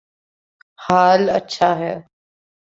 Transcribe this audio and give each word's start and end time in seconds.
حال 0.79 1.21
اچھا 1.29 1.69
ہے 1.79 1.93